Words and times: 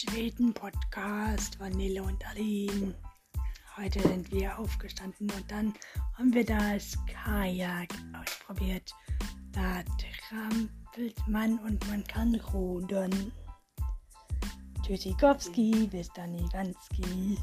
Schweden-Podcast 0.00 1.60
Vanille 1.60 2.02
und 2.02 2.26
Aline. 2.26 2.94
Heute 3.76 4.00
sind 4.00 4.32
wir 4.32 4.58
aufgestanden 4.58 5.30
und 5.30 5.50
dann 5.50 5.74
haben 6.16 6.32
wir 6.32 6.46
das 6.46 6.96
Kajak 7.06 7.92
ausprobiert. 8.18 8.90
Da 9.52 9.82
trampelt 10.26 11.28
man 11.28 11.58
und 11.58 11.86
man 11.90 12.02
kann 12.04 12.34
rudern. 12.34 13.30
Tschüssikowski, 14.82 15.88
bis 15.92 16.08
dann, 16.14 16.32
Iwanski. 16.32 17.36